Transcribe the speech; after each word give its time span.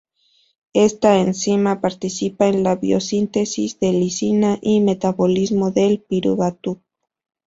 Esta 0.73 1.19
enzima 1.19 1.79
participa 1.79 2.47
en 2.47 2.63
la 2.63 2.75
biosíntesis 2.75 3.79
de 3.79 3.91
lisina 3.91 4.57
y 4.59 4.81
metabolismo 4.81 5.69
del 5.69 5.99
piruvato. 6.01 6.81